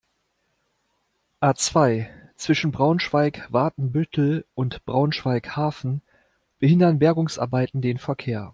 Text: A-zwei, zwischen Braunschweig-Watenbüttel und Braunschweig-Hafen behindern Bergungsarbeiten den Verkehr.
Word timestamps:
A-zwei, 1.41 2.09
zwischen 2.35 2.71
Braunschweig-Watenbüttel 2.71 4.45
und 4.55 4.83
Braunschweig-Hafen 4.85 6.01
behindern 6.57 6.97
Bergungsarbeiten 6.97 7.81
den 7.81 7.99
Verkehr. 7.99 8.49